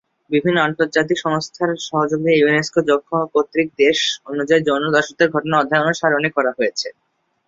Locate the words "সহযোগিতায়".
1.87-2.39